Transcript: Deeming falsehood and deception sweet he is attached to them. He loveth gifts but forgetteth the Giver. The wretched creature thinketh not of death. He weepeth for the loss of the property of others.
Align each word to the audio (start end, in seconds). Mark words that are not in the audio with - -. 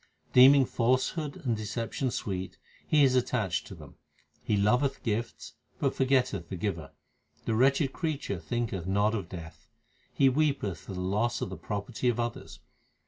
Deeming 0.33 0.65
falsehood 0.65 1.35
and 1.45 1.55
deception 1.55 2.09
sweet 2.09 2.57
he 2.87 3.03
is 3.03 3.13
attached 3.13 3.67
to 3.67 3.75
them. 3.75 3.97
He 4.43 4.57
loveth 4.57 5.03
gifts 5.03 5.53
but 5.77 5.93
forgetteth 5.93 6.49
the 6.49 6.55
Giver. 6.55 6.93
The 7.45 7.53
wretched 7.53 7.93
creature 7.93 8.39
thinketh 8.39 8.87
not 8.87 9.13
of 9.13 9.29
death. 9.29 9.67
He 10.11 10.27
weepeth 10.27 10.79
for 10.79 10.95
the 10.95 11.01
loss 11.01 11.39
of 11.41 11.51
the 11.51 11.55
property 11.57 12.09
of 12.09 12.19
others. 12.19 12.59